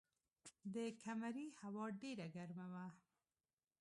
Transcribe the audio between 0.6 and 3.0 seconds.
د کمرې هوا ډېره ګرمه وه.